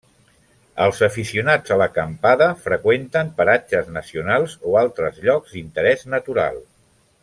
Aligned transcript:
Els 0.85 1.01
aficionats 1.07 1.73
a 1.75 1.77
l'acampada 1.81 2.47
freqüenten 2.63 3.31
paratges 3.43 3.95
nacionals 4.01 4.59
o 4.73 4.77
altres 4.85 5.25
llocs 5.29 5.57
d'interés 5.59 6.07
natural. 6.17 6.63